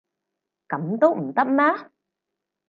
[0.67, 1.63] 噉都唔得咩？